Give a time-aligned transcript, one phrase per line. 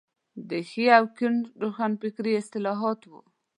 [0.49, 3.21] د ښي او کيڼ روښانفکري اصطلاحات وو.